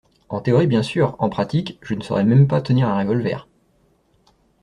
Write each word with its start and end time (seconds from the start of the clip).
En 0.29 0.41
théorie 0.41 0.65
bien 0.65 0.81
sûr, 0.81 1.15
en 1.19 1.29
pratique 1.29 1.77
je 1.83 1.93
ne 1.93 2.01
saurais 2.01 2.23
même 2.23 2.47
pas 2.47 2.59
tenir 2.59 2.87
un 2.89 2.97
revolver! 2.97 3.47